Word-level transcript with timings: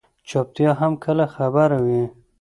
چُپتیا 0.29 0.71
هم 0.79 0.93
کله 1.03 1.25
خبره 1.35 1.77
وي. 1.85 2.03